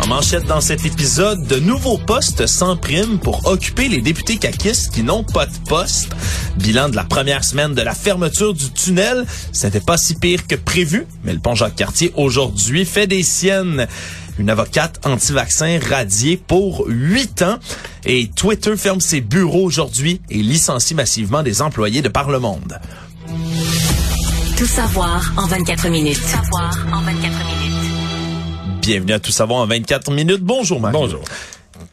[0.00, 4.92] En manchette dans cet épisode, de nouveaux postes sans prime pour occuper les députés caquistes
[4.92, 6.14] qui n'ont pas de poste.
[6.56, 9.26] Bilan de la première semaine de la fermeture du tunnel.
[9.52, 13.88] C'était pas si pire que prévu, mais le pont Jacques-Cartier aujourd'hui fait des siennes.
[14.38, 17.58] Une avocate anti-vaccin radiée pour huit ans.
[18.04, 22.78] Et Twitter ferme ses bureaux aujourd'hui et licencie massivement des employés de par le monde.
[24.56, 26.20] Tout savoir en 24 minutes.
[26.20, 27.77] Tout savoir en 24 minutes.
[28.88, 30.40] Bienvenue à Tout savoir en 24 minutes.
[30.40, 30.98] Bonjour Mario.
[30.98, 31.22] Bonjour.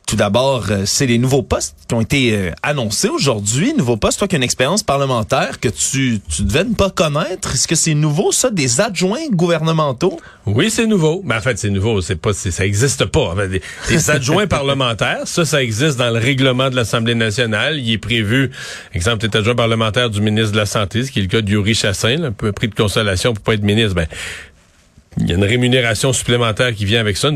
[0.07, 3.73] Tout d'abord, euh, c'est les nouveaux postes qui ont été euh, annoncés aujourd'hui.
[3.73, 7.53] Nouveaux postes, toi qui as une expérience parlementaire que tu, tu devais ne pas connaître.
[7.53, 10.17] Est-ce que c'est nouveau, ça, des adjoints gouvernementaux?
[10.45, 11.21] Oui, c'est nouveau.
[11.25, 11.99] Mais en fait, c'est nouveau.
[11.99, 13.31] C'est pas, ça existe pas.
[13.31, 17.77] En fait, des, des adjoints parlementaires, ça, ça existe dans le règlement de l'Assemblée nationale.
[17.77, 18.51] Il est prévu,
[18.93, 21.49] exemple, t'es adjoint parlementaire du ministre de la Santé, ce qui est le cas de
[21.49, 23.95] Yuri Chassin, là, un peu prix de consolation pour pas être ministre.
[23.95, 24.07] Ben,
[25.17, 27.29] il y a une rémunération supplémentaire qui vient avec ça.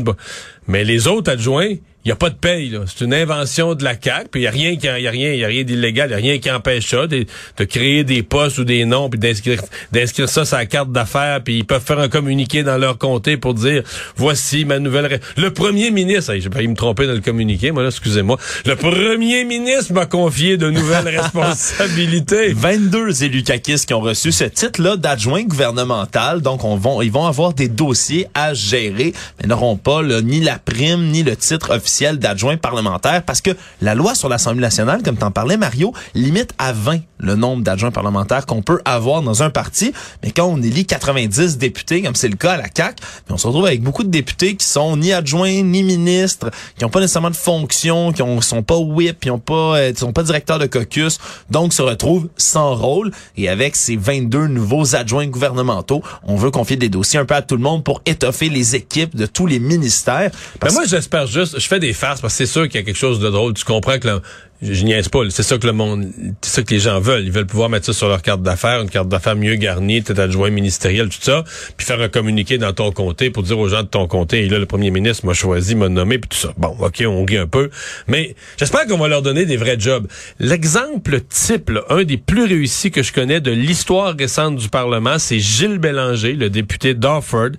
[0.70, 2.70] Mais les autres adjoints, il n'y a pas de paye.
[2.70, 2.78] là.
[2.86, 4.28] C'est une invention de la CAQ.
[4.30, 6.06] Puis il n'y a rien, qui- y a rien, y a rien d'illégal.
[6.08, 7.26] Il n'y a rien qui empêche ça de,
[7.58, 9.60] de créer des postes ou des noms puis d'inscrire,
[9.92, 11.42] d'inscrire ça sur la carte d'affaires.
[11.44, 13.82] Puis ils peuvent faire un communiqué dans leur comté pour dire
[14.16, 15.20] voici ma nouvelle.
[15.36, 18.38] Le premier ministre, hey, j'ai failli me tromper dans le communiqué, moi là, excusez-moi.
[18.64, 22.54] Le premier ministre m'a confié de nouvelles responsabilités.
[22.54, 26.40] 22 élus caquistes qui ont reçu ce titre-là d'adjoint gouvernemental.
[26.40, 30.40] Donc, on vont, ils vont avoir des dossiers à gérer, mais n'auront pas là, ni
[30.40, 35.02] la prime, ni le titre officiel d'adjoint parlementaire parce que la loi sur l'Assemblée nationale,
[35.02, 39.42] comme t'en parlais, Mario, limite à 20 le nombre d'adjoints parlementaires qu'on peut avoir dans
[39.42, 39.92] un parti.
[40.22, 43.46] Mais quand on élit 90 députés, comme c'est le cas à la CAQ, on se
[43.46, 47.30] retrouve avec beaucoup de députés qui sont ni adjoints, ni ministres, qui n'ont pas nécessairement
[47.30, 50.66] de fonction, qui ont, sont pas whip, qui ont pas, euh, sont pas directeurs de
[50.66, 51.18] caucus,
[51.50, 53.10] donc se retrouvent sans rôle.
[53.36, 57.42] Et avec ces 22 nouveaux adjoints gouvernementaux, on veut confier des dossiers un peu à
[57.42, 60.30] tout le monde pour étoffer les équipes de tous les ministères.
[60.54, 62.82] Ben Parce- moi, j'espère juste, je fais des farces parce que c'est sûr qu'il y
[62.82, 63.54] a quelque chose de drôle.
[63.54, 64.22] Tu comprends que le-
[64.62, 65.20] je, je niaise pas.
[65.30, 66.10] C'est ça que le monde,
[66.42, 67.24] c'est ça que les gens veulent.
[67.24, 70.18] Ils veulent pouvoir mettre ça sur leur carte d'affaires, une carte d'affaires mieux garnie, peut-être
[70.18, 71.44] adjoint ministériel, tout ça,
[71.76, 74.48] puis faire un communiqué dans ton comté pour dire aux gens de ton comté, et
[74.48, 76.52] là, le premier ministre m'a choisi, m'a nommé, puis tout ça.
[76.56, 77.70] Bon, OK, on rit un peu.
[78.06, 80.06] Mais j'espère qu'on va leur donner des vrais jobs.
[80.38, 85.38] L'exemple type, un des plus réussis que je connais de l'histoire récente du Parlement, c'est
[85.38, 87.50] Gilles Bélanger, le député d'Offord,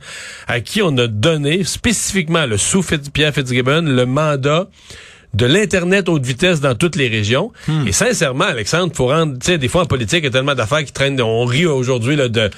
[0.48, 2.84] à qui on a donné spécifiquement, le sous
[3.14, 4.68] Pierre Fitzgibbon, le mandat
[5.34, 7.52] de l'Internet haute vitesse dans toutes les régions.
[7.88, 10.56] Et sincèrement, Alexandre, pour rendre, tu sais, des fois en politique, il y a tellement
[10.56, 11.22] d'affaires qui traînent.
[11.22, 12.50] On rit aujourd'hui là, de,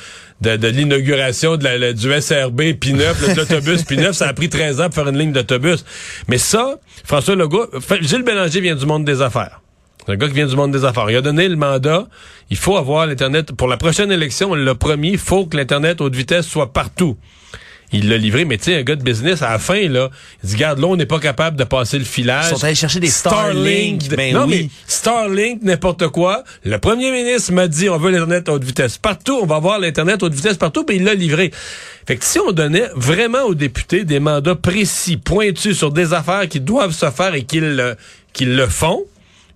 [0.42, 4.14] de, de l'inauguration de la, du SRB P9, là, de l'autobus P9.
[4.14, 5.86] Ça a pris 13 ans pour faire une ligne d'autobus.
[6.28, 7.68] Mais ça, François Legault,
[8.02, 9.62] Gilles Bélanger vient du monde des affaires.
[10.06, 11.10] C'est un gars qui vient du monde des affaires.
[11.10, 12.08] Il a donné le mandat.
[12.50, 13.54] Il faut avoir l'Internet.
[13.54, 17.18] Pour la prochaine élection, on l'a promis, il faut que l'Internet haute vitesse soit partout.
[17.94, 20.10] Il l'a livré, mais tu sais, un gars de business, à la fin, là,
[20.44, 22.48] il dit, garde, là, on n'est pas capable de passer le filage.
[22.50, 24.64] Ils sont allés chercher des Starlink, ben non, oui.
[24.64, 26.44] mais Starlink, n'importe quoi.
[26.66, 29.40] Le premier ministre m'a dit, on veut l'Internet haute vitesse partout.
[29.42, 31.52] On va avoir l'Internet haute vitesse partout, puis il l'a livré.
[32.06, 36.50] Fait que si on donnait vraiment aux députés des mandats précis, pointus sur des affaires
[36.50, 37.96] qui doivent se faire et qu'ils
[38.34, 39.06] qu'ils le font,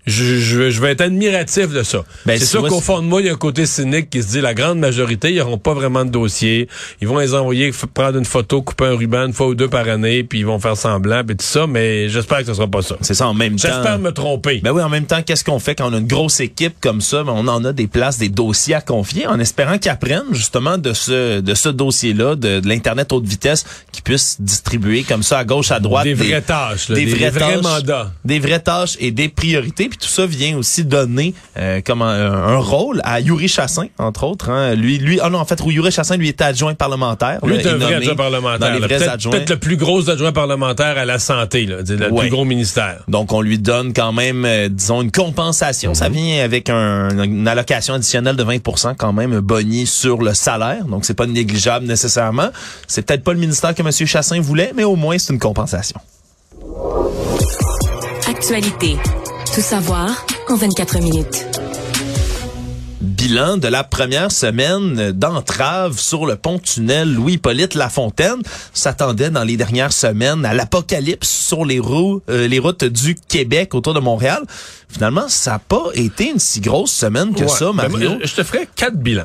[0.07, 2.03] je, je, je vais être admiratif de ça.
[2.25, 4.29] Ben, c'est sûr qu'au fond de moi, il y a un côté cynique qui se
[4.29, 6.67] dit la grande majorité, ils n'auront pas vraiment de dossier.
[7.01, 9.87] Ils vont les envoyer prendre une photo, couper un ruban une fois ou deux par
[9.87, 12.81] année, puis ils vont faire semblant, puis tout ça, mais j'espère que ce sera pas
[12.81, 12.95] ça.
[13.01, 13.67] C'est ça en même temps.
[13.67, 14.61] J'espère me tromper.
[14.63, 17.01] Ben oui, en même temps, qu'est-ce qu'on fait quand on a une grosse équipe comme
[17.01, 17.23] ça?
[17.23, 20.77] Ben, on en a des places, des dossiers à confier, en espérant qu'ils apprennent justement
[20.77, 25.39] de ce de ce dossier-là, de, de l'internet haute vitesse, qu'ils puissent distribuer comme ça
[25.39, 28.11] à gauche, à droite, Des vraies tâches, là, des- des vrais tâches, mandats.
[28.25, 29.89] des vraies tâches et des priorités.
[29.99, 34.23] Puis tout ça vient aussi donner euh, comme un, un rôle à Yuri Chassin, entre
[34.25, 34.49] autres.
[34.49, 34.75] hein.
[34.75, 37.39] Lui, lui, ah non, en fait, Yuri Chassin, lui était adjoint parlementaire.
[37.43, 38.59] Lui, là, est un vrai adjoint parlementaire.
[38.59, 38.87] Dans les là.
[38.87, 39.31] vrais Peut-être adjoints.
[39.31, 42.21] peut-être le plus gros adjoint parlementaire à la santé, là, le Ouais.
[42.21, 42.99] plus gros ministère.
[43.07, 45.93] Donc, on lui donne quand même, euh, disons, une compensation.
[45.93, 50.85] Ça vient avec un- une allocation additionnelle de 20% quand même, boni sur le salaire.
[50.85, 52.49] Donc, c'est pas négligeable nécessairement.
[52.87, 53.91] C'est peut-être pas le ministère que M.
[53.91, 55.99] Chassin voulait, mais au moins, c'est une compensation.
[58.27, 58.97] Actualité.
[59.57, 61.47] Tout savoir en 24 minutes.
[63.01, 68.43] bilan de la première semaine d'entrave sur le pont-tunnel Louis-Hippolyte Lafontaine.
[68.71, 73.73] S'attendait dans les dernières semaines à l'apocalypse sur les, roues, euh, les routes du Québec
[73.73, 74.43] autour de Montréal.
[74.89, 77.47] Finalement, ça n'a pas été une si grosse semaine que Ouais.
[77.47, 78.11] ça, Ben, Mario.
[78.23, 79.23] je te ferai quatre bilans.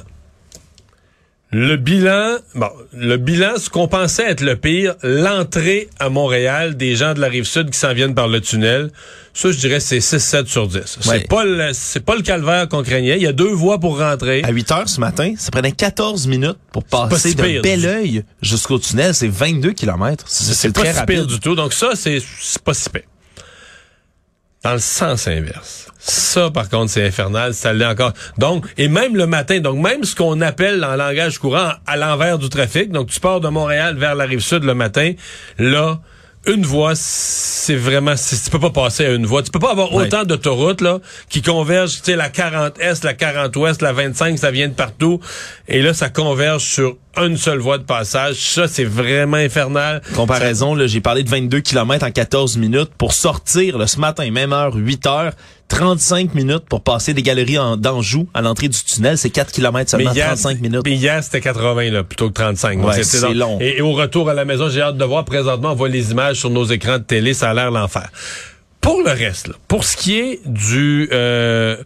[1.55, 6.97] Le bilan, bon, le bilan, ce qu'on pensait être le pire, l'entrée à Montréal des
[6.97, 8.91] gens de la rive sud qui s'en viennent par le tunnel,
[9.35, 10.77] ça, je dirais, c'est 6-7 sur 10.
[10.79, 10.85] Ouais.
[11.05, 13.17] C'est pas le, c'est pas le calvaire qu'on craignait.
[13.19, 14.43] Il y a deux voies pour rentrer.
[14.45, 17.63] À 8 heures ce matin, ça prenait 14 minutes pour passer si de pire.
[17.63, 19.15] Belleuil jusqu'au tunnel.
[19.15, 20.25] C'est 22 kilomètres.
[20.29, 21.55] C'est C'est très pas si pire du tout.
[21.55, 23.03] Donc ça, c'est c'est pas si pire.
[24.63, 25.89] Dans le sens inverse.
[25.99, 27.55] Ça, par contre, c'est infernal.
[27.55, 28.13] Ça l'est encore.
[28.39, 32.39] Donc, et même le matin, donc même ce qu'on appelle en langage courant à l'envers
[32.39, 32.91] du trafic.
[32.91, 35.13] Donc, tu pars de Montréal vers la rive sud le matin.
[35.59, 36.01] Là,
[36.47, 39.43] une voie, c'est vraiment, tu peux pas passer à une voie.
[39.43, 40.99] Tu peux pas avoir autant d'autoroutes, là,
[41.29, 44.75] qui convergent, tu sais, la 40 Est, la 40 Ouest, la 25, ça vient de
[44.75, 45.21] partout.
[45.69, 48.37] Et là, ça converge sur une seule voie de passage.
[48.37, 50.03] Ça, c'est vraiment infernal.
[50.15, 54.31] Comparaison, là, j'ai parlé de 22 kilomètres en 14 minutes pour sortir là, ce matin,
[54.31, 55.33] même heure, 8 heures.
[55.69, 59.17] 35 minutes pour passer des galeries en d'Anjou à l'entrée du tunnel.
[59.17, 60.83] C'est 4 kilomètres seulement, 35 minutes.
[60.85, 62.77] Mais hier, c'était 80 là, plutôt que 35.
[62.79, 63.59] Donc, Ouais, c'était c'est long.
[63.59, 65.25] Et, et au retour à la maison, j'ai hâte de voir.
[65.25, 67.33] Présentement, on voit les images sur nos écrans de télé.
[67.33, 68.11] Ça a l'air l'enfer.
[68.83, 71.09] Pour le reste, là, pour ce qui est du...
[71.13, 71.77] Euh,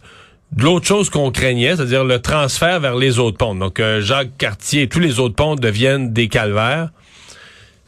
[0.55, 3.55] de l'autre chose qu'on craignait, c'est-à-dire le transfert vers les autres ponts.
[3.55, 6.89] Donc, euh, Jacques Cartier et tous les autres ponts deviennent des calvaires.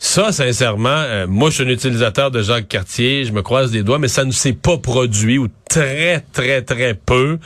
[0.01, 3.83] Ça, sincèrement, euh, moi, je suis un utilisateur de Jacques Cartier, je me croise les
[3.83, 7.37] doigts, mais ça ne s'est pas produit ou très, très, très peu.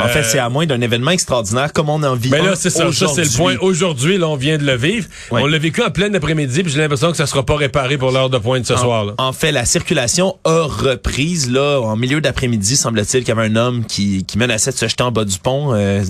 [0.00, 2.54] En fait, Euh, c'est à moins d'un événement extraordinaire comme on en vit mais là,
[2.54, 2.92] c'est ça.
[2.92, 3.56] Ça, c'est le point.
[3.60, 5.08] Aujourd'hui, là, on vient de le vivre.
[5.32, 8.12] On l'a vécu en plein après-midi, puis j'ai l'impression que ça sera pas réparé pour
[8.12, 9.04] l'heure de pointe ce En- soir.
[9.06, 9.14] Là.
[9.18, 12.76] En fait, la circulation a reprise là en milieu d'après-midi.
[12.76, 15.36] Semble-t-il qu'il y avait un homme qui, qui menaçait de se jeter en bas du
[15.38, 15.74] pont.
[15.74, 16.04] Euh,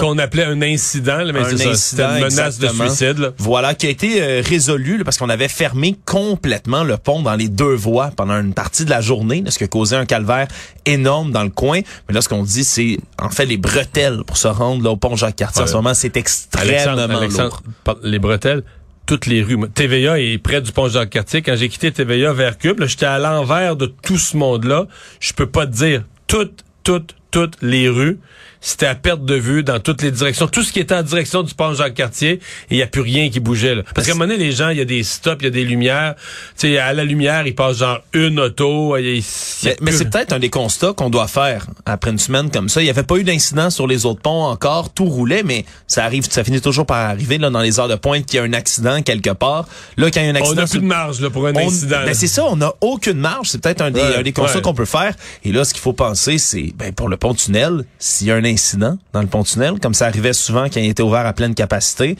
[0.00, 2.08] Qu'on appelait un incident, là, mais c'est ça.
[2.18, 2.84] Une menace exactement.
[2.84, 3.18] de suicide.
[3.18, 3.28] Là.
[3.38, 7.48] Voilà, qui a été euh, résolu parce qu'on avait fermé complètement le pont dans les
[7.48, 10.48] deux voies pendant une partie de la journée, ce qui a causé un calvaire
[10.86, 11.80] énorme dans le coin.
[12.08, 14.96] Mais là, ce qu'on dit, c'est en fait les bretelles pour se rendre là, au
[14.96, 15.62] pont Jacques-Cartier.
[15.62, 17.06] En ce moment, c'est extrêmement
[17.46, 17.62] lourd.
[17.84, 18.62] par- les bretelles,
[19.06, 19.58] toutes les rues.
[19.74, 21.42] TVA est près du pont Jacques-Cartier.
[21.42, 24.86] Quand j'ai quitté TVA vers Cube, j'étais à l'envers de tout ce monde-là.
[25.20, 28.18] Je peux pas te dire toutes, toutes, toutes les rues.
[28.64, 30.46] C'était à perte de vue dans toutes les directions.
[30.46, 32.38] Tout ce qui était en direction du pont Jacques-Cartier,
[32.70, 33.74] il y a plus rien qui bougeait.
[33.74, 33.82] Là.
[33.92, 35.50] Parce qu'à un moment donné, les gens, il y a des stops, il y a
[35.50, 36.14] des lumières.
[36.56, 38.96] Tu sais, à la lumière, il passe genre une auto.
[38.96, 41.66] il y a- il y a Mais, c'est peut-être un des constats qu'on doit faire
[41.86, 42.80] après une semaine comme ça.
[42.80, 46.04] Il n'y avait pas eu d'incident sur les autres ponts encore, tout roulait, mais ça
[46.04, 48.44] arrive, ça finit toujours par arriver là dans les heures de pointe qu'il y a
[48.44, 49.66] un accident quelque part.
[49.96, 51.48] Là, quand il y a un On accident, n'a sur- plus de marge là, pour
[51.48, 52.04] un on- incident.
[52.06, 53.48] ben c'est ça, on n'a aucune marge.
[53.48, 54.62] C'est peut-être un des, Ouais, un des constats ouais.
[54.62, 55.16] qu'on peut faire.
[55.44, 58.44] Et là, ce qu'il faut penser, c'est ben, pour le pont-tunnel, s'il y a un
[58.44, 62.16] incident dans le pont-tunnel, comme ça arrivait souvent quand il était ouvert à pleine capacité,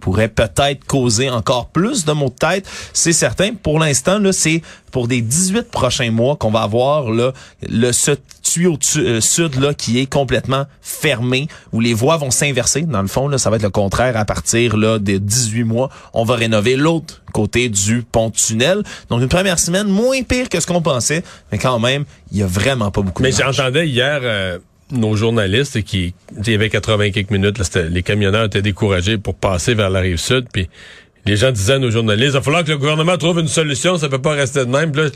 [0.00, 2.66] pourrait peut-être causer encore plus de maux de tête.
[2.92, 3.54] C'est certain.
[3.54, 7.32] Pour l'instant, là, c'est pour des 18 prochains mois qu'on va avoir là,
[7.68, 8.12] le ce
[8.42, 12.82] tuyau tu- euh, sud là qui est complètement fermé, où les voies vont s'inverser.
[12.82, 15.90] Dans le fond, là, ça va être le contraire à partir là de 18 mois.
[16.14, 18.82] On va rénover l'autre côté du pont-tunnel.
[19.10, 21.22] Donc une première semaine moins pire que ce qu'on pensait,
[21.52, 23.56] mais quand même, il y a vraiment pas beaucoup Mais de marge.
[23.56, 24.58] j'entendais hier euh,
[24.90, 29.34] nos journalistes qui, il y avait 80 quelques minutes, là, les camionneurs étaient découragés pour
[29.34, 30.68] passer vers la rive sud, puis
[31.26, 33.98] les gens disaient à nos journalistes, il va falloir que le gouvernement trouve une solution,
[33.98, 34.94] ça peut pas rester de même.
[34.94, 35.08] Là,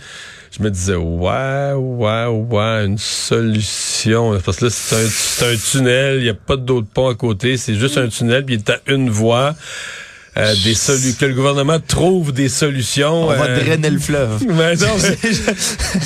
[0.50, 4.38] je me disais, ouais, ouais, ouais, une solution.
[4.44, 7.56] Parce que là, c'est un, un tunnel, il n'y a pas d'autre pont à côté,
[7.56, 9.54] c'est juste un tunnel, puis il est à une voie.
[10.38, 13.24] Euh, des solu que le gouvernement trouve des solutions.
[13.24, 14.42] On va euh, drainer le fleuve.
[14.48, 14.96] mais non,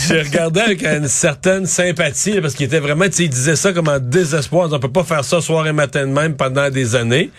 [0.08, 3.72] j'ai regardé avec une certaine sympathie parce qu'il était vraiment, tu sais, il disait ça
[3.72, 4.68] comme en désespoir.
[4.72, 7.30] On peut pas faire ça soir et matin de même pendant des années.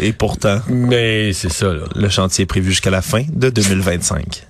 [0.00, 1.84] Et pourtant, Mais c'est ça, là.
[1.94, 4.46] le chantier est prévu jusqu'à la fin de 2025.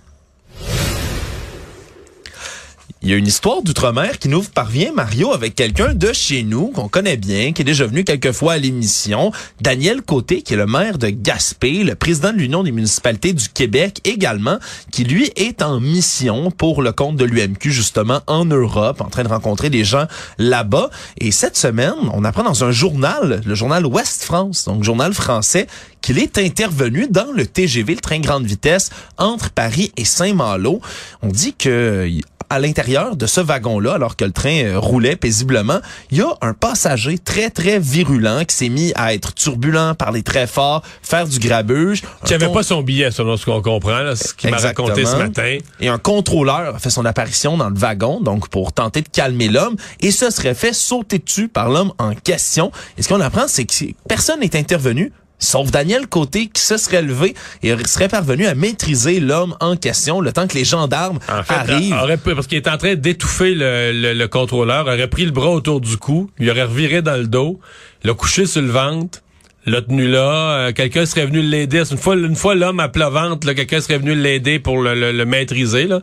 [3.02, 6.66] Il y a une histoire d'outre-mer qui nous parvient, Mario, avec quelqu'un de chez nous,
[6.66, 9.32] qu'on connaît bien, qui est déjà venu quelques fois à l'émission.
[9.62, 13.48] Daniel Côté, qui est le maire de Gaspé, le président de l'Union des municipalités du
[13.48, 14.58] Québec également,
[14.92, 19.22] qui lui est en mission pour le compte de l'UMQ, justement, en Europe, en train
[19.22, 20.04] de rencontrer des gens
[20.36, 20.90] là-bas.
[21.16, 25.68] Et cette semaine, on apprend dans un journal, le journal Ouest France, donc journal français,
[26.02, 30.82] qu'il est intervenu dans le TGV, le train grande vitesse, entre Paris et Saint-Malo.
[31.22, 32.06] On dit que
[32.50, 35.80] à l'intérieur de ce wagon-là, alors que le train euh, roulait paisiblement,
[36.10, 40.22] il y a un passager très, très virulent qui s'est mis à être turbulent, parler
[40.22, 42.02] très fort, faire du grabuge.
[42.24, 44.58] Qui Un avait con- pas son billet, selon ce qu'on comprend, là, ce qu'il m'a
[44.58, 45.58] raconté ce matin.
[45.80, 49.48] Et un contrôleur a fait son apparition dans le wagon, donc pour tenter de calmer
[49.48, 52.72] l'homme, et ce serait fait sauter dessus par l'homme en question.
[52.98, 53.74] Et ce qu'on apprend, c'est que
[54.08, 55.12] personne n'est intervenu.
[55.40, 60.20] Sauf Daniel Côté qui se serait levé et serait parvenu à maîtriser l'homme en question
[60.20, 61.94] le temps que les gendarmes En fait, arrivent.
[61.94, 65.30] aurait pu- parce qu'il est en train d'étouffer le, le- le contrôleur, aurait pris le
[65.32, 67.58] bras autour du cou, il aurait reviré dans le dos,
[68.04, 69.20] l'a couché sur le ventre,
[69.66, 70.52] l'a tenu là.
[70.68, 71.82] Euh, quelqu'un serait venu l'aider.
[71.90, 75.12] Une fois, une fois l'homme à plat ventre, quelqu'un serait venu l'aider pour le, le,
[75.12, 75.86] le maîtriser.
[75.86, 76.00] Là.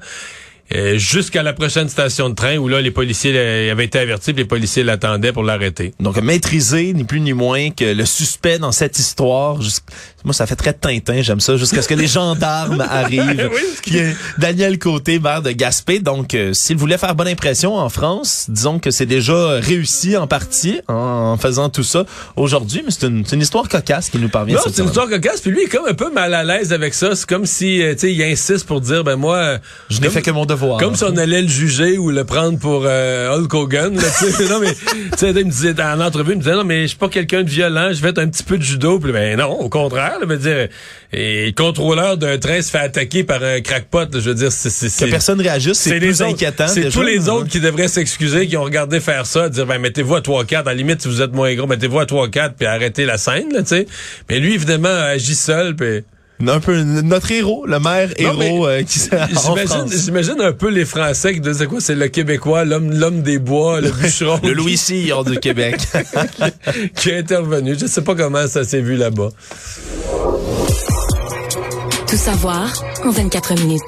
[0.75, 4.33] Euh, jusqu'à la prochaine station de train où là les policiers euh, avaient été avertis,
[4.33, 5.93] les policiers l'attendaient pour l'arrêter.
[6.01, 9.59] Donc maîtriser ni plus ni moins que le suspect dans cette histoire.
[10.27, 13.49] Moi ça fait très Tintin, j'aime ça jusqu'à ce que les gendarmes arrivent.
[13.51, 14.01] oui,
[14.37, 15.99] Daniel Côté, maire de Gaspé.
[15.99, 20.27] Donc euh, s'il voulait faire bonne impression en France, disons que c'est déjà réussi en
[20.27, 22.05] partie en, faisant tout ça
[22.35, 24.57] aujourd'hui, mais c'est une, une, histoire cocasse qui nous parvient.
[24.57, 25.41] Non, c'est une histoire cocasse.
[25.41, 27.15] Puis lui il est comme un peu mal à l'aise avec ça.
[27.15, 29.57] C'est comme si tu sais il insiste pour dire ben moi
[29.89, 32.59] je n'ai fait que mon devoir comme si on allait le juger ou le prendre
[32.59, 33.95] pour euh, Hulk Hogan.
[33.95, 34.01] Là,
[34.49, 34.73] non, mais,
[35.21, 37.49] il me disait, dans l'entrevue, il me disait, non, mais je suis pas quelqu'un de
[37.49, 38.99] violent, je vais être un petit peu de judo.
[38.99, 40.67] Puis, ben non, au contraire, je veux dire,
[41.13, 44.07] et le contrôleur d'un train se fait attaquer par un crackpot.
[44.13, 44.69] je veux dire, c'est...
[45.05, 46.67] Que personne réagisse, c'est plus inquiétant.
[46.67, 50.15] C'est tous les autres qui devraient s'excuser, qui ont regardé faire ça, dire, ben mettez-vous
[50.15, 53.05] à 3-4, à la limite, si vous êtes moins gros, mettez-vous à 3-4, puis arrêtez
[53.05, 53.87] la scène, tu sais.
[54.29, 56.03] Mais lui, évidemment, agit seul, puis
[56.45, 61.33] un peu notre héros, le maire héros euh, qui J'imagine, j'imagine un peu les Français
[61.33, 64.39] qui disaient quoi, c'est le Québécois, l'homme, l'homme des bois, le bûcheron.
[64.43, 65.77] le Louis Cyr du Québec.
[66.95, 67.75] qui est intervenu.
[67.79, 69.29] Je sais pas comment ça s'est vu là-bas.
[72.09, 72.71] Tout savoir
[73.03, 73.81] en 24 minutes.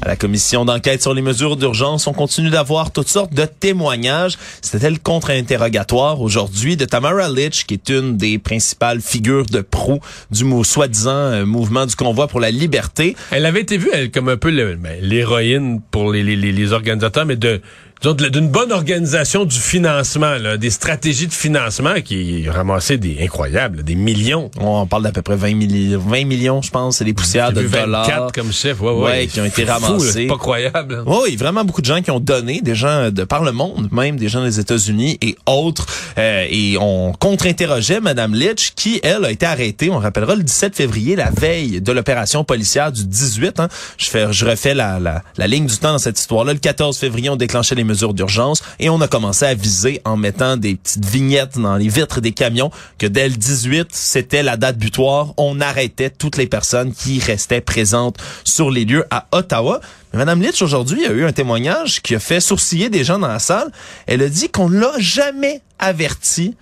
[0.00, 4.38] À la commission d'enquête sur les mesures d'urgence, on continue d'avoir toutes sortes de témoignages.
[4.62, 10.00] C'était le contre-interrogatoire aujourd'hui de Tamara Litch, qui est une des principales figures de proue
[10.30, 13.14] du soi-disant euh, mouvement du convoi pour la liberté.
[13.30, 17.26] Elle avait été vue, elle, comme un peu ben, l'héroïne pour les, les, les organisateurs,
[17.26, 17.60] mais de
[18.02, 23.94] d'une bonne organisation du financement, là, des stratégies de financement qui ramassaient des incroyables, des
[23.94, 24.50] millions.
[24.58, 27.62] On parle d'à peu près 20, millions, 20 millions, je pense, c'est des poussières de
[27.62, 28.32] dollars.
[28.34, 30.12] comme chef, ouais, ouais, qui ont été ramassés.
[30.12, 31.04] C'est pas croyable.
[31.06, 34.16] Oui, vraiment beaucoup de gens qui ont donné, des gens de par le monde, même
[34.16, 35.86] des gens des États-Unis et autres,
[36.18, 39.90] euh, et on contre-interrogeait Madame Litch, qui elle a été arrêtée.
[39.90, 43.60] On rappellera le 17 février, la veille de l'opération policière du 18.
[43.60, 43.68] Hein.
[43.96, 46.52] Je fais, je refais la, la, la ligne du temps dans cette histoire-là.
[46.52, 50.56] Le 14 février, on déclenchait les d'urgence et on a commencé à viser en mettant
[50.56, 54.78] des petites vignettes dans les vitres des camions que dès le 18, c'était la date
[54.78, 55.34] butoir.
[55.36, 59.80] On arrêtait toutes les personnes qui restaient présentes sur les lieux à Ottawa.
[60.14, 63.38] Madame Litch, aujourd'hui, a eu un témoignage qui a fait sourciller des gens dans la
[63.38, 63.70] salle.
[64.06, 66.54] Elle a dit qu'on ne l'a jamais averti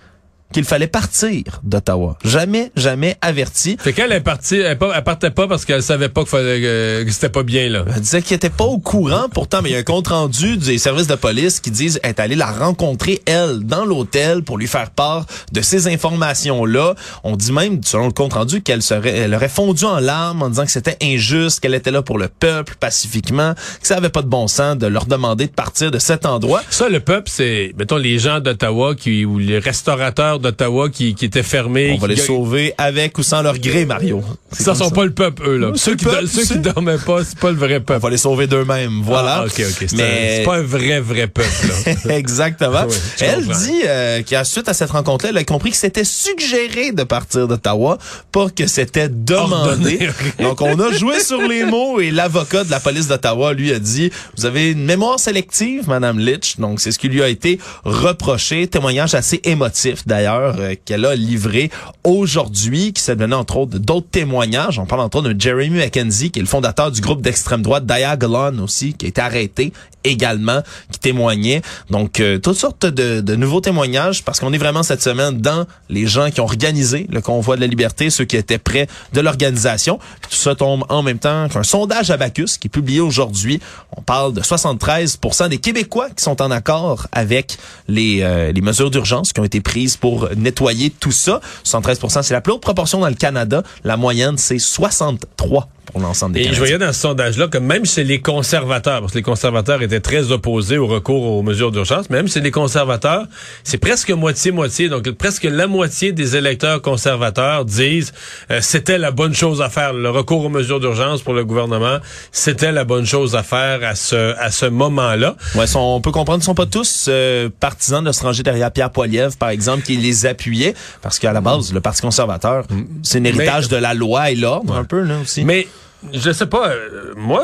[0.51, 2.17] qu'il fallait partir d'Ottawa.
[2.23, 3.77] Jamais, jamais averti.
[3.79, 7.69] Fait qu'elle est partie, elle, partait pas parce qu'elle savait pas que, c'était pas bien
[7.69, 7.85] là.
[7.93, 9.27] Elle disait qu'elle était pas au courant.
[9.33, 12.19] Pourtant, mais il y a un compte rendu des services de police qui disent être
[12.19, 16.95] allé la rencontrer elle dans l'hôtel pour lui faire part de ces informations là.
[17.23, 20.49] On dit même selon le compte rendu qu'elle serait, elle aurait fondu en larmes en
[20.49, 24.21] disant que c'était injuste, qu'elle était là pour le peuple pacifiquement, que ça avait pas
[24.21, 26.61] de bon sens de leur demander de partir de cet endroit.
[26.69, 31.25] Ça, le peuple, c'est mettons les gens d'Ottawa qui ou les restaurateurs d'Ottawa qui, qui
[31.25, 31.93] étaient fermés.
[31.95, 34.23] On va les sauver avec ou sans leur gré, Mario.
[34.51, 35.71] Ça sont pas le peuple, eux, là.
[35.75, 37.99] ceux, qui, ceux qui dormaient pas, c'est pas le vrai peuple.
[38.01, 39.43] On va les sauver d'eux-mêmes, voilà.
[39.43, 39.87] Ah, ok, ok.
[39.87, 42.15] C'est pas un vrai, vrai peuple, là.
[42.17, 42.85] Exactement.
[43.19, 47.03] elle dit euh, qu'à suite à cette rencontre-là, elle a compris que c'était suggéré de
[47.03, 47.97] partir d'Ottawa,
[48.31, 50.09] pas que c'était demandé.
[50.39, 53.79] Donc, on a joué sur les mots et l'avocat de la police d'Ottawa, lui, a
[53.79, 56.57] dit, vous avez une mémoire sélective, Madame Litch.
[56.57, 58.67] Donc, c'est ce qui lui a été reproché.
[58.67, 61.69] Témoignage assez émotif, d'ailleurs euh, qu'elle a livré
[62.03, 64.79] aujourd'hui, qui s'est donné entre autres d'autres témoignages.
[64.79, 67.85] On parle entre autres de Jeremy McKenzie, qui est le fondateur du groupe d'extrême droite
[67.85, 69.73] Diagolon aussi, qui a été arrêté
[70.03, 71.61] également, qui témoignait.
[71.89, 75.65] Donc, euh, toutes sortes de, de, nouveaux témoignages, parce qu'on est vraiment cette semaine dans
[75.89, 79.21] les gens qui ont organisé le convoi de la liberté, ceux qui étaient près de
[79.21, 79.99] l'organisation.
[80.29, 83.59] Tout ça tombe en même temps qu'un sondage à Bacchus qui est publié aujourd'hui.
[83.95, 88.91] On parle de 73% des Québécois qui sont en accord avec les, euh, les mesures
[88.91, 91.41] d'urgence qui ont été prises pour nettoyer tout ça.
[91.63, 93.63] 113 c'est la plus haute proportion dans le Canada.
[93.83, 97.85] La moyenne, c'est 63 pour l'ensemble des Et je voyais dans ce sondage-là que même
[97.85, 102.09] chez les conservateurs, parce que les conservateurs étaient très opposés au recours aux mesures d'urgence,
[102.09, 103.25] même chez les conservateurs,
[103.63, 104.89] c'est presque moitié-moitié.
[104.89, 108.13] Donc presque la moitié des électeurs conservateurs disent
[108.51, 109.93] euh, c'était la bonne chose à faire.
[109.93, 111.97] Le recours aux mesures d'urgence pour le gouvernement,
[112.31, 115.35] c'était la bonne chose à faire à ce à ce moment-là.
[115.55, 118.91] Ouais, on peut comprendre qu'ils sont pas tous euh, partisans de se ranger derrière Pierre
[118.91, 122.65] Poilievre, par exemple, qui les appuyait, parce qu'à la base, le Parti conservateur,
[123.03, 125.43] c'est un héritage de la loi et l'ordre, un peu là aussi.
[125.43, 125.67] Mais
[126.13, 127.43] je sais pas, euh, moi,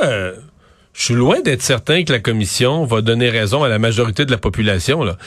[0.94, 4.32] je suis loin d'être certain que la commission va donner raison à la majorité de
[4.32, 5.04] la population.
[5.04, 5.18] Là.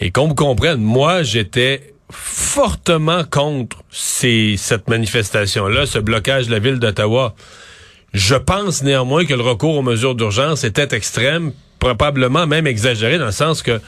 [0.00, 6.58] Et qu'on me comprenne, moi, j'étais fortement contre ces, cette manifestation-là, ce blocage de la
[6.58, 7.34] ville d'Ottawa.
[8.12, 13.26] Je pense néanmoins que le recours aux mesures d'urgence était extrême, probablement même exagéré, dans
[13.26, 13.80] le sens que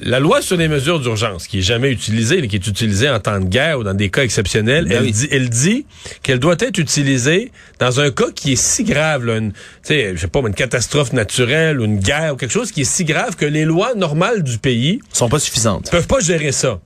[0.00, 3.40] La loi sur les mesures d'urgence, qui est jamais utilisée, qui est utilisée en temps
[3.40, 5.86] de guerre ou dans des cas exceptionnels, Ben elle, dit, elle dit
[6.22, 7.50] qu'elle doit être utilisée
[7.80, 9.52] dans un cas qui est si grave, là, une,
[9.88, 13.04] je sais pas, une catastrophe naturelle ou une guerre ou quelque chose qui est si
[13.04, 15.90] grave que les lois normales du pays sont pas suffisantes.
[15.90, 16.80] peuvent pas gérer ça.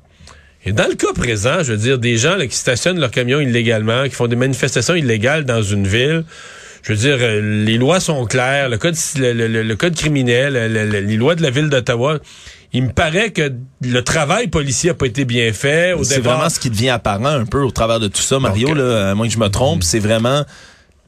[0.64, 3.40] Et dans le cas présent, je veux dire, des gens là, qui stationnent leur camion
[3.40, 6.24] illégalement, qui font des manifestations illégales dans une ville,
[6.82, 10.54] je veux dire, euh, les lois sont claires, le code, le, le- le code criminel,
[10.54, 12.18] le- le- les lois de la ville d'Ottawa,
[12.72, 13.52] il me paraît que
[13.82, 15.92] le travail policier a pas été bien fait.
[15.92, 18.68] Au C'est vraiment ce qui devient apparent un peu au travers de tout ça, Mario.
[18.68, 20.44] Donc, là, à moins que je me trompe, c'est vraiment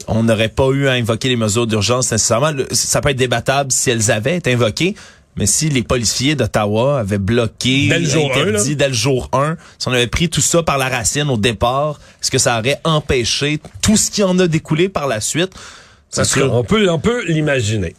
[0.07, 2.53] on n'aurait pas eu à invoquer les mesures d'urgence nécessairement.
[2.73, 4.95] Ça peut être débattable si elles avaient été invoquées.
[5.37, 8.75] Mais si les policiers d'Ottawa avaient bloqué, Dès le jour un, interdit là.
[8.77, 11.99] dès le jour 1, si on avait pris tout ça par la racine au départ,
[12.23, 15.51] est-ce que ça aurait empêché tout ce qui en a découlé par la suite?
[16.15, 16.49] Parce sûr.
[16.49, 17.97] qu'on peut, on peut l'imaginer.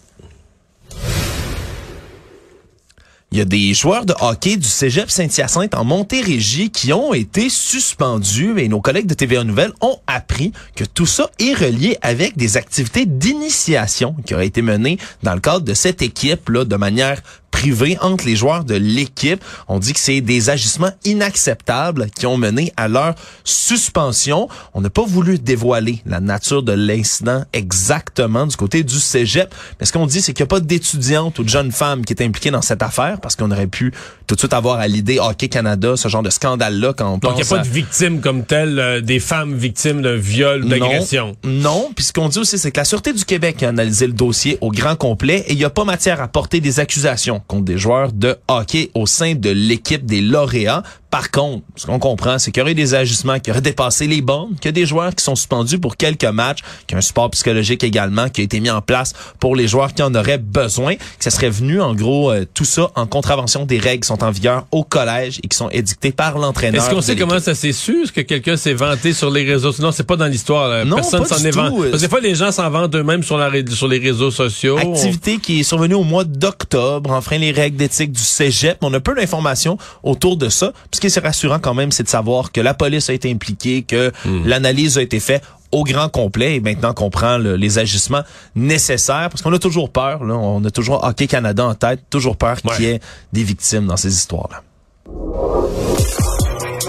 [3.35, 7.49] Il y a des joueurs de hockey du Cégep Saint-Hyacinthe en Montérégie qui ont été
[7.49, 12.37] suspendus et nos collègues de TVA Nouvelles ont appris que tout ça est relié avec
[12.37, 17.21] des activités d'initiation qui auraient été menées dans le cadre de cette équipe-là de manière
[17.59, 19.41] privée entre les joueurs de l'équipe.
[19.69, 24.49] On dit que c'est des agissements inacceptables qui ont mené à leur suspension.
[24.73, 29.55] On n'a pas voulu dévoiler la nature de l'incident exactement du côté du cégep.
[29.79, 32.11] Mais ce qu'on dit, c'est qu'il n'y a pas d'étudiante ou de jeune femme qui
[32.11, 33.93] est impliquée dans cette affaire parce qu'on aurait pu
[34.27, 37.33] tout de suite avoir à l'idée Hockey Canada, ce genre de scandale-là quand on Donc,
[37.35, 40.67] il n'y a pas à- de victimes comme telles, euh, des femmes victimes d'un viol
[40.67, 41.35] d'agression.
[41.45, 41.91] non, non.
[41.95, 44.57] Puis ce qu'on dit aussi, c'est que la Sûreté du Québec a analysé le dossier
[44.61, 48.11] au grand complet et il n'y a pas matière à porter des accusations des joueurs
[48.11, 50.83] de hockey au sein de l'équipe des lauréats.
[51.11, 54.21] Par contre, ce qu'on comprend, c'est qu'il y aurait des agissements qui auraient dépassé les
[54.21, 56.97] bornes, qu'il y a des joueurs qui sont suspendus pour quelques matchs, qu'il y a
[56.97, 60.13] un support psychologique également qui a été mis en place pour les joueurs qui en
[60.13, 64.01] auraient besoin, que ça serait venu, en gros, euh, tout ça en contravention des règles
[64.03, 66.83] qui sont en vigueur au collège et qui sont édictées par l'entraîneur.
[66.83, 68.03] Est-ce qu'on sait comment ça s'est su?
[68.03, 69.71] Est-ce que quelqu'un s'est vanté sur les réseaux?
[69.79, 70.85] Non, c'est pas dans l'histoire.
[70.97, 71.75] Personne s'en est vanté.
[71.91, 74.31] Parce que des fois, les gens s'en vantent eux-mêmes sur, la ré- sur les réseaux
[74.31, 74.77] sociaux.
[74.77, 78.77] Activité qui est survenue au mois d'octobre, enfreint les règles d'éthique du cégep.
[78.81, 80.73] On a peu d'informations autour de ça.
[80.95, 83.83] Ce qui est rassurant quand même, c'est de savoir que la police a été impliquée,
[83.83, 84.11] que
[84.45, 88.21] l'analyse a été faite au grand complet et maintenant qu'on prend le- les agissements
[88.55, 92.37] nécessaires parce qu'on a toujours peur là, on a toujours Hockey Canada en tête, toujours
[92.37, 92.75] peur Ouais.
[92.75, 93.01] qu'il y ait
[93.33, 94.61] des victimes dans ces histoires-là.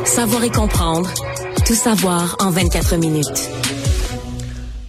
[0.04, 1.10] Savoir et comprendre.
[1.66, 3.50] Tout savoir en 24 minutes.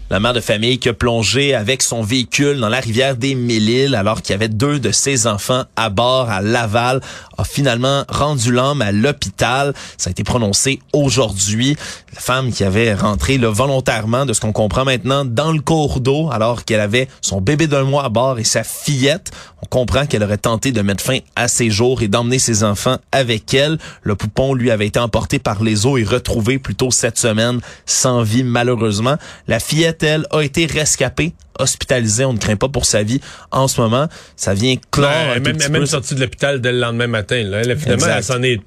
[0.09, 3.93] La mère de famille qui a plongé avec son véhicule dans la rivière des Mille-Îles
[3.93, 7.01] alors qu'il y avait deux de ses enfants à bord à Laval
[7.37, 9.73] a finalement rendu l'âme à l'hôpital.
[9.97, 11.75] Ça a été prononcé aujourd'hui.
[12.15, 15.99] La femme qui avait rentré là, volontairement, de ce qu'on comprend maintenant, dans le cours
[15.99, 19.31] d'eau alors qu'elle avait son bébé d'un mois à bord et sa fillette.
[19.63, 22.97] On comprend qu'elle aurait tenté de mettre fin à ses jours et d'emmener ses enfants
[23.11, 23.79] avec elle.
[24.03, 27.59] Le poupon, lui, avait été emporté par les eaux et retrouvé plus tôt cette semaine
[27.87, 29.17] sans vie, malheureusement.
[29.47, 32.23] La fillette, elle, a été rescapée, hospitalisée.
[32.25, 33.19] On ne craint pas pour sa vie
[33.51, 34.07] en ce moment.
[34.35, 35.87] Ça vient clore Ouais, un est même, petit elle est même peu.
[35.87, 37.41] sortie de l'hôpital dès le lendemain matin.
[37.43, 37.61] Là.
[37.61, 38.17] Elle, finalement, Exact.
[38.17, 38.61] elle s'en est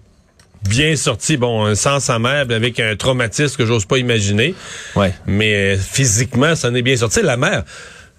[0.69, 4.57] bien sortie, bon, sans sa mère, avec un traumatisme que j'ose pas imaginer.
[4.97, 5.15] Ouais.
[5.27, 7.23] Mais euh, physiquement, ça en est bien sorti.
[7.23, 7.63] La mère,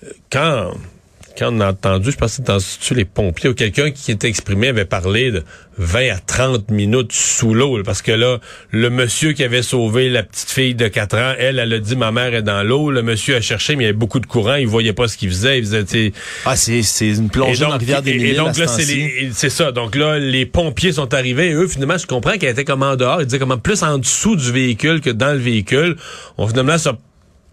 [0.06, 0.72] euh, quand
[1.38, 4.28] quand on a entendu, je pense que c'était dans les pompiers ou quelqu'un qui était
[4.28, 5.44] exprimé avait parlé de
[5.78, 7.82] 20 à 30 minutes sous l'eau.
[7.84, 8.40] Parce que là,
[8.72, 11.96] le monsieur qui avait sauvé la petite fille de 4 ans, elle, elle a dit
[11.96, 12.92] ma mère est dans l'eau.
[12.92, 15.18] Le monsieur a cherché, mais il y avait beaucoup de courant, il voyait pas ce
[15.18, 15.60] qu'il faisait.
[15.60, 16.12] Il faisait,
[16.46, 18.96] Ah, c'est, c'est une plongée dans la rivière des et- et donc là, c'est temps-ci.
[18.96, 19.72] les- c'est ça.
[19.72, 21.50] Donc là, les pompiers sont arrivés.
[21.50, 23.22] Et eux, finalement, je comprends qu'elle était comme en dehors.
[23.22, 25.96] Ils disaient comment plus en dessous du véhicule que dans le véhicule.
[26.38, 26.98] On finalement ça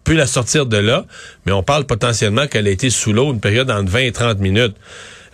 [0.08, 1.04] pu la sortir de là,
[1.44, 4.38] mais on parle potentiellement qu'elle a été sous l'eau une période entre 20 et 30
[4.38, 4.74] minutes.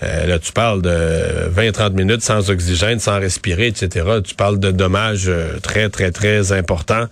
[0.02, 4.04] Euh, là, tu parles de 20 et 30 minutes sans oxygène, sans respirer, etc.
[4.24, 7.04] Tu parles de dommages euh, très, très, très importants.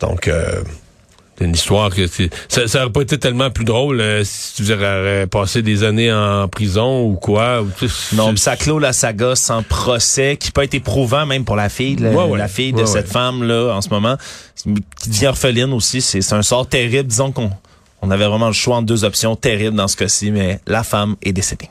[0.00, 0.60] Donc, euh,
[1.40, 4.72] une histoire que c'est- ça, ça aurait pas été tellement plus drôle euh, si tu
[4.72, 7.62] aurais passé des années en prison ou quoi.
[7.62, 11.44] Ou, Non, c'est- puis ça clôt la saga sans procès, qui peut être éprouvant même
[11.44, 12.38] pour la fille, la, Ouais, ouais.
[12.38, 14.16] la fille de Ouais, cette femme là en ce moment,
[15.02, 16.00] qui devient orpheline aussi.
[16.00, 17.08] C'est c'est un sort terrible.
[17.08, 17.50] Disons qu'on
[18.02, 21.16] on avait vraiment le choix entre deux options terribles dans ce cas-ci, mais la femme
[21.22, 21.68] est décédée.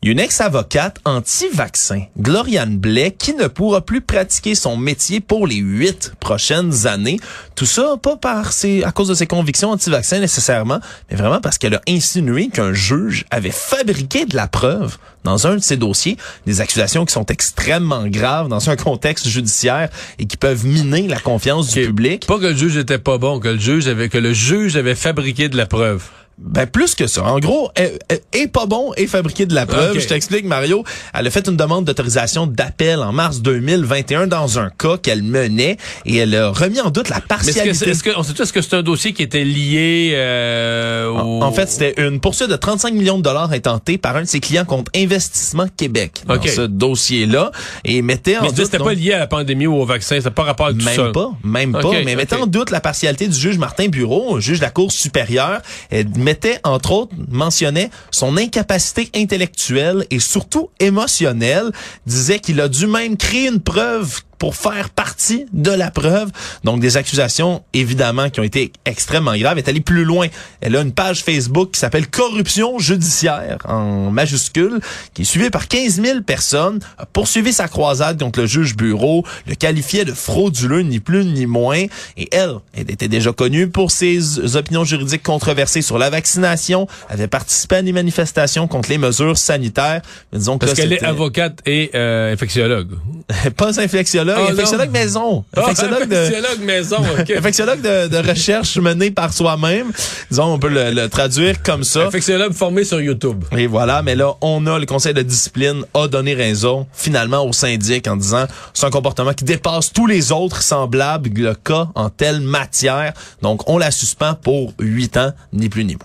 [0.00, 5.18] Il y a une ex-avocate anti-vaccin, Gloriane Blais, qui ne pourra plus pratiquer son métier
[5.18, 7.18] pour les huit prochaines années.
[7.56, 10.78] Tout ça, pas par ses, à cause de ses convictions anti-vaccin nécessairement,
[11.10, 15.56] mais vraiment parce qu'elle a insinué qu'un juge avait fabriqué de la preuve dans un
[15.56, 19.88] de ses dossiers, des accusations qui sont extrêmement graves dans un contexte judiciaire
[20.20, 22.24] et qui peuvent miner la confiance du public.
[22.24, 24.94] Pas que le juge était pas bon, que le juge avait que le juge avait
[24.94, 26.04] fabriqué de la preuve.
[26.40, 27.24] Ben plus que ça.
[27.24, 27.98] En gros, est,
[28.32, 29.98] est pas bon et fabriqué de la preuve.
[29.98, 30.84] Je t'explique, Mario.
[31.12, 35.76] Elle a fait une demande d'autorisation d'appel en mars 2021 dans un cas qu'elle menait
[36.06, 37.74] et elle a remis en doute la Mais est-ce que, partialité.
[37.74, 41.16] c'est- est-ce que, on sait est-ce que c'est un dossier qui était lié euh, au...
[41.18, 44.26] En, en fait, c'était une poursuite de 35 millions de dollars intentée par un de
[44.28, 47.50] ses clients contre Investissement Québec dans ce dossier-là
[47.84, 50.30] et mettait en Mais doute c'était pas lié à la pandémie ou au vaccin, c'était
[50.30, 51.02] pas rapport avec tout ça.
[51.02, 51.90] Même pas, même pas.
[52.04, 54.92] Mais mettait en doute la partialité du juge Martin Bureau, un juge de la Cour
[54.92, 55.60] supérieure.
[55.90, 61.72] Elle mettait, entre autres, mentionnait son incapacité intellectuelle et surtout émotionnelle.
[62.04, 66.30] Disait qu'il a dû même créer une preuve pour faire partie de la preuve.
[66.64, 69.58] Donc, des accusations, évidemment, qui ont été extrêmement graves.
[69.58, 70.28] Elle est allée plus loin.
[70.60, 74.80] Elle a une page Facebook qui s'appelle Corruption judiciaire, en majuscule,
[75.14, 79.24] qui est suivie par 15 000 personnes, a poursuivi sa croisade contre le juge bureau,
[79.46, 81.84] le qualifiait de frauduleux, ni plus ni moins.
[82.16, 87.28] Et elle, elle était déjà connue pour ses opinions juridiques controversées sur la vaccination, avait
[87.28, 90.02] participé à des manifestations contre les mesures sanitaires.
[90.32, 92.90] Mais disons que Parce qu'elle est avocate et euh, infectiologue.
[93.56, 95.44] pas infectiologue, Ah, infectiologue maison.
[95.56, 96.16] Infectiologue de...
[96.16, 97.30] Infectiologue maison, OK.
[97.38, 99.90] Infectiologue de, de recherche menée par soi-même.
[100.30, 102.06] Disons, on peut le, le traduire comme ça.
[102.06, 103.44] Infectiologue formé sur YouTube.
[103.56, 107.52] Et voilà, mais là, on a le conseil de discipline a donné raison finalement au
[107.52, 112.10] syndic en disant c'est un comportement qui dépasse tous les autres semblables le cas en
[112.10, 113.12] telle matière.
[113.42, 116.04] Donc, on la suspend pour huit ans, ni plus ni moins.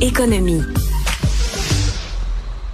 [0.00, 0.62] Économie.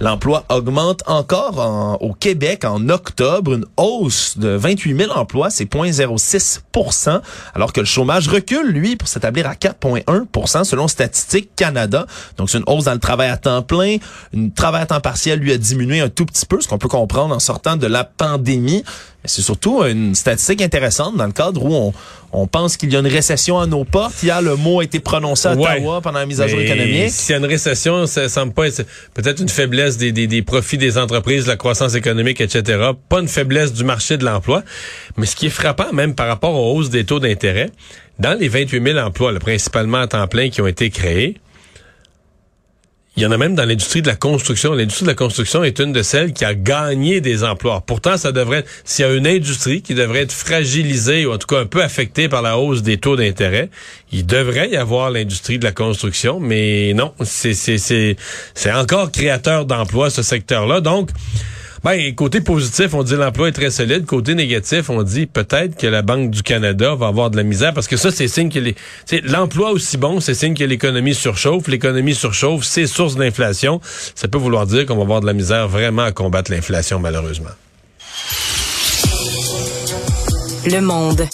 [0.01, 5.65] L'emploi augmente encore en- au Québec en octobre, une hausse de 28 000 emplois, c'est
[5.65, 7.21] 0,06%
[7.53, 12.05] alors que le chômage recule, lui, pour s'établir à 4,1% selon Statistique Canada.
[12.37, 13.97] Donc, c'est une hausse dans le travail à temps plein.
[14.33, 16.87] Le travail à temps partiel, lui, a diminué un tout petit peu, ce qu'on peut
[16.87, 18.83] comprendre en sortant de la pandémie.
[19.25, 21.93] C'est surtout une statistique intéressante dans le cadre où on,
[22.31, 24.23] on pense qu'il y a une récession à nos portes.
[24.23, 25.77] Hier, le mot a été prononcé à Ouais.
[25.77, 27.09] Ottawa pendant la mise à jour économique.
[27.11, 30.41] S'il y a une récession, ça semble pas être peut-être une faiblesse des, des, des
[30.41, 32.91] profits des entreprises, la croissance économique, etc.
[33.09, 34.63] Pas une faiblesse du marché de l'emploi.
[35.17, 37.69] Mais ce qui est frappant, même par rapport aux hausses des taux d'intérêt,
[38.19, 41.35] dans les 28 000 emplois, là, principalement à temps plein, qui ont été créés,
[43.19, 44.73] il y en a même dans l'industrie de la construction.
[44.73, 47.83] L'industrie de la construction est une de celles qui a gagné des emplois.
[47.85, 51.47] Pourtant, ça devrait s'il y a une industrie qui devrait être fragilisée ou en tout
[51.47, 53.69] cas un peu affectée par la hausse des taux d'intérêt,
[54.13, 60.23] il devrait y avoir l'industrie de la construction, mais non, c'est encore créateur d'emplois, ce
[60.23, 60.79] secteur-là.
[60.79, 61.09] Donc,
[61.83, 64.05] ben, côté positif, on dit l'emploi est très solide.
[64.05, 67.73] Côté négatif, on dit peut-être que la Banque du Canada va avoir de la misère
[67.73, 71.15] parce que ça, c'est signe que les, c'est l'emploi aussi bon, c'est signe que l'économie
[71.15, 71.67] surchauffe.
[71.67, 73.79] L'économie surchauffe, c'est source d'inflation.
[74.15, 77.49] Ça peut vouloir dire qu'on va avoir de la misère vraiment à combattre l'inflation, malheureusement.
[80.65, 81.27] Le monde.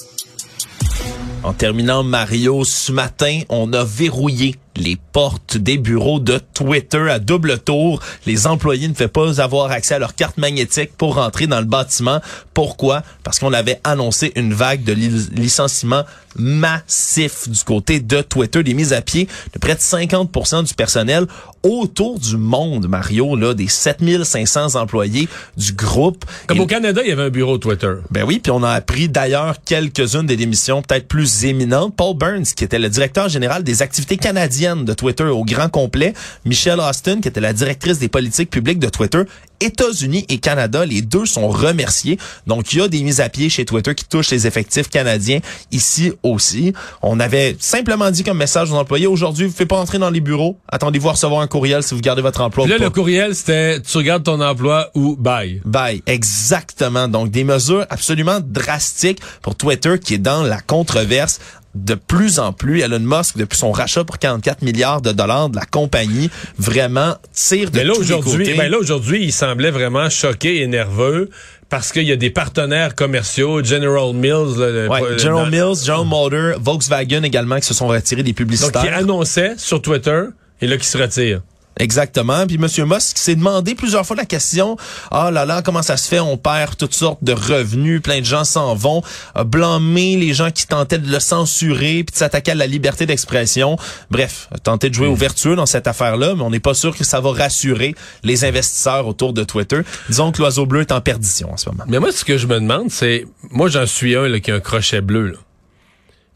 [1.43, 7.19] En terminant, Mario, ce matin, on a verrouillé les portes des bureaux de Twitter à
[7.19, 8.01] double tour.
[8.25, 11.65] Les employés ne pouvaient pas avoir accès à leur carte magnétique pour rentrer dans le
[11.65, 12.19] bâtiment.
[12.53, 13.03] Pourquoi?
[13.23, 16.03] Parce qu'on avait annoncé une vague de li- licenciements
[16.37, 21.25] massifs du côté de Twitter, des mises à pied de près de 50% du personnel
[21.63, 26.25] autour du monde, Mario, là, des 7500 employés du groupe.
[26.47, 27.93] Comme Et- au Canada, il y avait un bureau Twitter.
[28.11, 31.95] ben oui, puis on a appris d'ailleurs quelques-unes des démissions peut-être plus éminentes.
[31.95, 36.13] Paul Burns, qui était le directeur général des activités canadiennes de Twitter au grand complet.
[36.45, 39.21] Michelle Austin, qui était la directrice des politiques publiques de Twitter.
[39.61, 42.17] États-Unis et Canada, les deux sont remerciés.
[42.45, 45.39] Donc, il y a des mises à pied chez Twitter qui touchent les effectifs canadiens
[45.71, 46.73] ici aussi.
[47.01, 50.09] On avait simplement dit comme message aux employés, aujourd'hui, vous ne faites pas entrer dans
[50.09, 50.57] les bureaux.
[50.67, 52.85] Attendez-vous à recevoir un courriel si vous gardez votre emploi Puis là, ou pas.
[52.85, 55.61] le courriel, c'était tu regardes ton emploi ou bye.
[55.63, 56.01] Bye.
[56.05, 57.07] Exactement.
[57.07, 61.39] Donc, des mesures absolument drastiques pour Twitter qui est dans la controverse
[61.75, 62.79] de plus en plus.
[62.81, 67.69] Elon Musk, depuis son rachat pour 44 milliards de dollars de la compagnie, vraiment tire
[67.69, 71.29] de Mais là, aujourd'hui, ben là, aujourd'hui, il semblait vraiment choqué et nerveux
[71.69, 76.05] parce qu'il y a des partenaires commerciaux, General Mills, le- Ouais, le- General Mills, General
[76.05, 78.81] Motors, Volkswagen également qui se sont retirés des donc publicitaires.
[78.81, 80.21] qui annonçait sur Twitter
[80.61, 81.41] et là qui se retire.
[81.79, 82.47] Exactement.
[82.47, 84.77] Puis Monsieur Musk s'est demandé plusieurs fois la question
[85.11, 86.19] Ah là là, comment ça se fait?
[86.19, 89.01] On perd toutes sortes de revenus, plein de gens s'en vont.
[89.33, 93.05] A blâmé les gens qui tentaient de le censurer puis de s'attaquer à la liberté
[93.05, 93.77] d'expression.
[94.09, 96.95] Bref, a tenté de jouer au vertueux dans cette affaire-là, mais on n'est pas sûr
[96.95, 99.81] que ça va rassurer les investisseurs autour de Twitter.
[100.09, 101.83] Disons que l'oiseau bleu est en perdition en ce moment.
[101.87, 104.55] Mais moi, ce que je me demande, c'est, moi, j'en suis un là, qui a
[104.55, 105.27] un crochet bleu.
[105.27, 105.37] Là.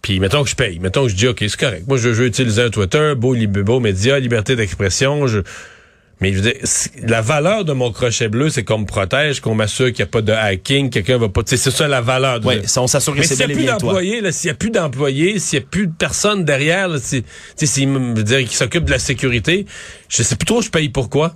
[0.02, 1.84] Puis mettons que je paye, mettons que je dis OK, c'est correct.
[1.88, 5.28] Moi, je, veux utiliser un Twitter, beau, beau média, liberté d'expression.
[5.28, 5.40] Je...
[6.22, 6.62] Mais je veux dire,
[7.08, 10.12] la valeur de mon crochet bleu, c'est qu'on me protège, qu'on m'assure qu'il n'y a
[10.12, 11.42] pas de hacking, quelqu'un va pas.
[11.46, 12.42] C'est ça la valeur.
[12.42, 14.52] de- Ouais, ça, on s'assure que Mais c'est s'il n'y a plus d'employés, s'il n'y
[14.52, 17.24] a plus d'employés, s'il n'y a plus de personnes derrière, là, si,
[17.56, 19.66] dire qui s'occupe de la sécurité,
[20.10, 21.36] je sais plus trop je paye pourquoi.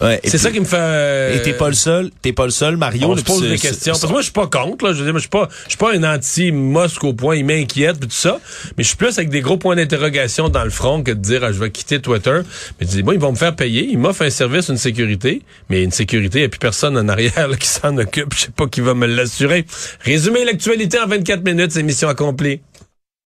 [0.00, 0.76] Ouais, et C'est ça puis- qui me fait.
[0.78, 3.08] euh, Et t'es pas le seul, t'es pas le seul, Mario.
[3.08, 3.92] on se pose puis des questions.
[3.92, 4.86] Parce que moi, je suis pas contre.
[4.86, 4.92] Là.
[4.94, 7.44] Je veux dire, moi, je suis pas, je suis pas un anti-mosque au point, il
[7.44, 8.40] m'inquiète, puis tout ça.
[8.76, 11.44] Mais je suis plus avec des gros points d'interrogation dans le front que de dire,
[11.44, 12.40] ah, je vais quitter Twitter.
[12.80, 13.86] Mais dis, moi, ils vont me faire payer.
[13.90, 15.42] Ils m'offrent un service, une sécurité.
[15.68, 18.34] Mais une sécurité, il n'y a plus personne en arrière là, qui s'en occupe.
[18.34, 19.66] Je sais pas qui va me l'assurer.
[20.04, 22.60] Résumer l'actualité en 24 minutes, c'est mission accomplie.